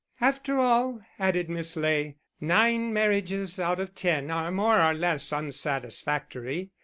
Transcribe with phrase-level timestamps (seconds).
[0.19, 6.71] "After all," added Miss Ley, "nine marriages out of ten are more or less unsatisfactory.